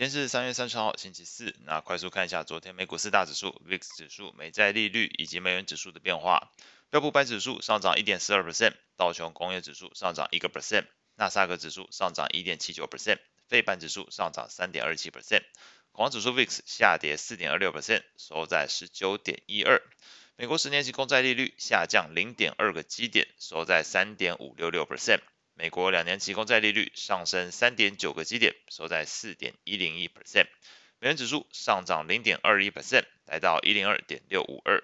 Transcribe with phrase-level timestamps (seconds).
[0.00, 1.54] 今天是三月三十号，星期四。
[1.66, 6.50] 那快速看一下昨天美股四大指数、VIX 指数、美债利率以及美元指数的变化。
[6.88, 10.86] 标普白指数上涨一点四二 percent，道琼工业指数上涨一个 percent，
[11.16, 15.42] 纳斯达克指数上涨一点七九 percent，费半指数上涨三点二七 percent，
[15.92, 19.82] 恐指数 VIX 下跌四点二六 percent，收在十九点一二。
[20.36, 25.20] 美国十年期公债利率下降零点二个基点，收在三点五六六 percent。
[25.60, 30.46] 美国两年期公债利率上升三点九个基点，收在四点一零一 percent。
[31.00, 34.82] 美元指数上涨零点二一 percent，来到一零二点六五二。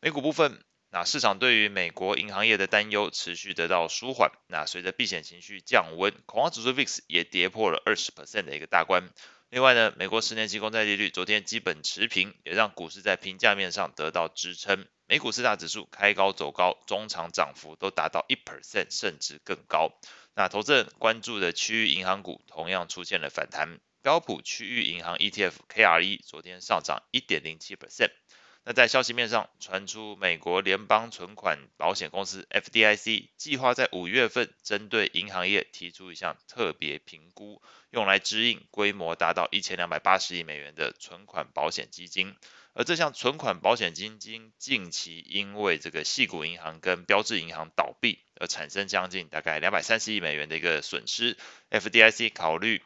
[0.00, 0.60] 美股部分，
[0.90, 4.32] 那市场对于美国银行业的担忧持续得到舒缓。
[4.48, 9.08] 那随着避险情绪降温，恐慌指数 VIX 也跌破了二十 percent 的一个大关。
[9.50, 14.84] 另外呢，美国十年期公债利率昨天基本持平，也让股市在评价面上得到支撑。
[15.10, 19.90] 美股四大指数开高走高，中长涨幅都达到一 percent 甚至更高。
[20.34, 28.10] 那投资人关注的区域银行股同样出现了反弹，标普区域银行 ETF KRE 昨天上涨一点零七 percent。
[28.68, 42.36] 那在消息面上传出，美国联邦存款保险公司 FDIC 计划在五月份针对银行业提出一项特别评估，用来支应规模达到一千两百八十亿美元的存款保险基金。
[42.74, 51.38] 而这项存款保险基金近期因为这个矽谷银行跟标志银行倒闭而产生将近大概两百三十亿美元的一个损失
[51.70, 52.82] ，FDIC 考虑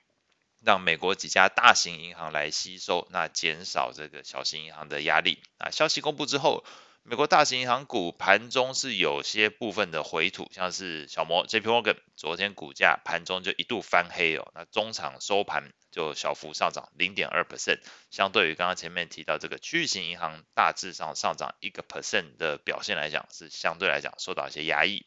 [0.65, 5.43] 让美国几家大型银行来吸收，那减少这个小型银行的压力。
[5.59, 6.65] 啊，消息公布之后。
[7.05, 17.81] 美国大型银行股盘中是有些部分的回吐，像是小摩 JP Morgan 昨天股价盘中就一度翻黑哦，那中场收盘就小幅上涨零点二 percent，
[18.13, 25.05] 相对于刚刚前面提到这个区域型银行大致上上涨一个 percent 的表现来讲，是相对来讲受到一些压抑。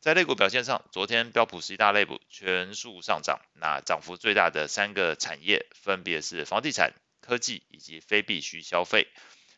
[0.00, 9.08] 在类股表现上，昨天标普十大类股全数上涨，那涨幅最大的三个产业分别是房地产、科技以及非必需消费。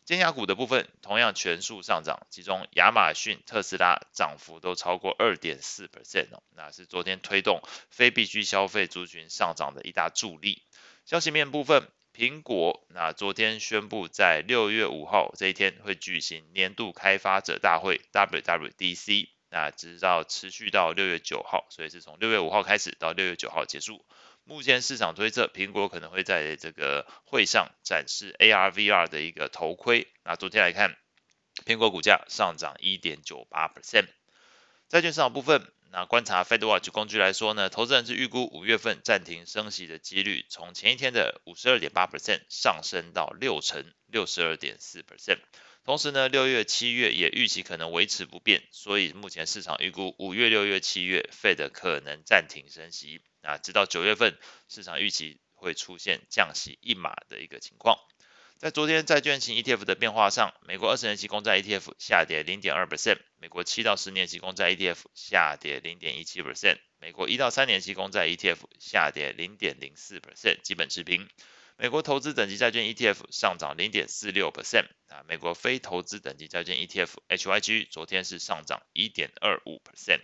[0.07, 10.63] 尖牙股的部分同样全数上涨，其中亚马逊、特斯拉涨幅都超过二点四 percent 哦，那是昨天推动非必需消费族群上涨的一大助力。
[11.05, 11.87] 消息面部分，
[12.17, 24.07] 苹果那昨天宣布在六月五号这一天会举行年度开发者大会 WWDC，那直到持续到六月九号，所以是从六月五号开始到六月九号结束。
[24.45, 30.09] 目前市场推测，苹果可能会在这个会上展示 AR、VR 的一个头盔。
[30.25, 30.97] 那昨天来看，
[31.67, 34.07] 苹果股价上涨一点九八 percent。
[34.89, 45.39] 债券市场部分，那观察 FedWatch 工具来说呢，投资人是预估五月份暂停升息的几率，从前一天的五十二点八 percent 上升到六成六十二点四 percent。
[45.85, 57.99] 同时呢，六月、七月也预期可能维持不变，所以目前市场预估五月、六月、七月 Fed 可能暂停升息，啊，直到九月份，市场预期会出现降息一码的一个情况。
[58.59, 71.27] 在昨天债券型 ETF 的变化上，美国二十年期公债 ETF 下跌零点二 percent，美国七到十年期公债 ETF 下跌零点一七 percent，美国一到三年期公债 ETF 下跌零点零四 percent，基本持平。
[71.81, 80.21] 美国投资等级债券 ETF 上涨零点四六 percent，啊，美国非投资等级债券 ETF HYG 昨天是上涨一点二五 percent。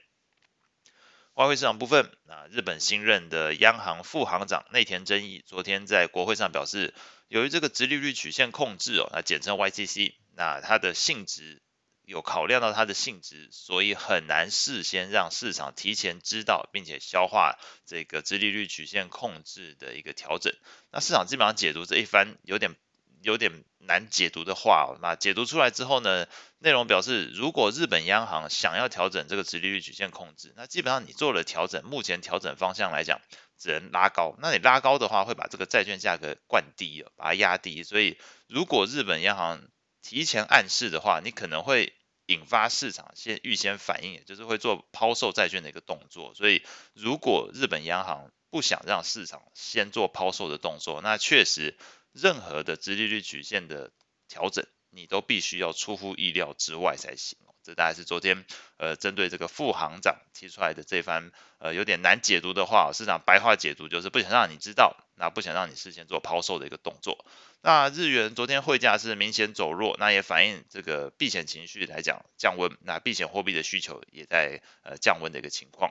[1.33, 6.93] 外汇市场部分，啊，日本新任的央行副行长内田真一昨天在国会上表示，
[7.29, 11.63] 由于这个直利率曲线控制哦，那简称 YCC，那它的性质。
[12.07, 20.55] 有考量到它的性质，所以很难事先让市场提前知道，并且消化这个直利率曲线控制的一个调整。
[20.93, 22.77] 那市场基本上解读这一番有点
[23.23, 26.27] 有点难解读的话，那解读出来之后呢，
[26.61, 33.21] 内容表示，如果日本央行想要调整这个直利率曲线控制，那基本上你做了调整，目前调整方向来讲，
[33.59, 34.37] 只能拉高。
[34.41, 37.83] 那你拉高的话，会把这个债券价格灌低，把它压低。
[37.83, 39.67] 所以如果日本央行
[40.09, 41.93] 提前暗示的话，你可能会
[42.27, 46.33] 引发市场先预先反应，也就是会做抛售债券的一个动作。
[46.37, 46.63] 所以，
[46.95, 51.77] 如果日本央行不想让市场先做抛售的动作，那确实
[52.13, 53.91] 任何的殖利率曲线的
[54.29, 57.37] 调整，你都必须要出乎意料之外才行。
[57.67, 58.45] 这大概是昨天
[58.77, 67.27] 呃针对这个副行长提出来的这番呃有点难解读的话，市场白话解读就是不想让你知道，那不想让你事先做抛售的一个动作。
[67.63, 75.91] 那日元昨天汇价是明显走弱，那也反映这个避险情绪来讲降温，那避险货币的需求也在呃降温的一个情况。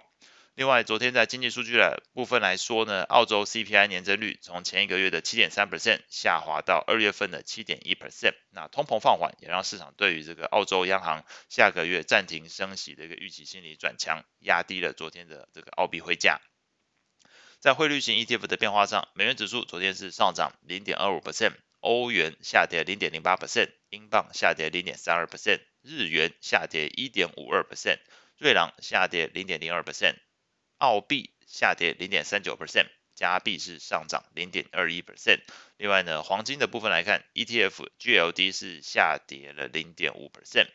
[0.55, 8.35] 另外，昨天在经济数据的部分来说呢，澳洲 CPI 年增率从前一个月的七点三 percent 下滑到二月份的七点一 percent。
[8.51, 16.39] 那通膨放缓也让市场对于这个澳洲央行下个月暂停升息的一个预期心理转强，压低了昨天的这个澳币汇价。
[17.59, 27.99] 在汇率型 ETF 的变化上，美元指数昨天是上涨零点二五 percent，欧元下跌零点零八 percent，英镑下跌零点三二 percent，日元下跌一点五二 percent，
[28.37, 30.15] 瑞郎下跌零点零二 percent，
[30.77, 35.39] 澳币下跌零点三九 percent，加币是上涨零点二一 percent。
[35.77, 40.67] 另外呢，黄金的部分来看，ETF GLD 是下跌了零点五 percent。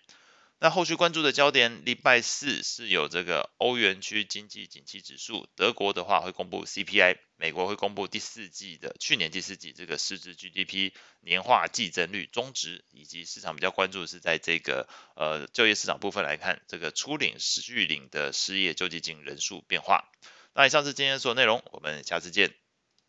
[0.62, 14.86] 那后续关注的焦点，礼拜四是有这个欧元区经济景气指数，德国的话会公布 CPI，美国会公布第四季的去年第四季这个实质 GDP 年化季增率终值，以及市场比较关注的是在这个
[15.16, 20.10] 呃就业市场部分来看，这个初领续领的失业救济金人数变化。
[20.52, 22.52] 那以上是今天所有内容，我们下次见。